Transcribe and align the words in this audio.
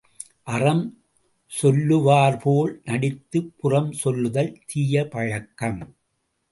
அறம் 0.43 1.03
சொல்லுவார்போல் 1.61 2.81
நடித்துப் 2.83 3.53
புறம் 3.57 3.91
சொல்லுதல் 3.91 4.59
தீயபழக்கம். 4.65 5.95